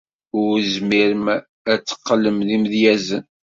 Ur 0.41 0.53
tezmirem 0.61 1.25
ad 1.71 1.79
teqqlem 1.81 2.37
d 2.47 2.49
imedyazen. 2.55 3.23